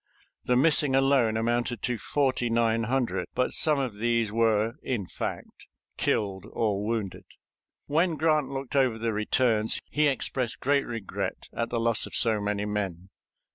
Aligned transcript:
The 0.45 0.55
missing 0.55 0.95
alone 0.95 1.37
amounted 1.37 1.83
to 1.83 1.99
forty 1.99 2.49
nine 2.49 2.85
hundred, 2.85 3.27
but 3.35 3.53
some 3.53 3.77
of 3.77 3.97
these 3.99 4.31
were, 4.31 4.73
in 4.81 5.05
fact, 5.05 5.67
killed 5.95 6.47
or 6.53 6.83
wounded. 6.83 7.25
When 7.85 8.15
Grant 8.15 8.49
looked 8.49 8.75
over 8.75 8.97
the 8.97 9.13
returns, 9.13 9.79
he 9.91 10.07
expressed 10.07 10.59
great 10.59 10.87
regret 10.87 11.49
at 11.53 11.69
the 11.69 11.79
loss 11.79 12.07
of 12.07 12.15
so 12.15 12.41
many 12.41 12.65
men. 12.65 13.09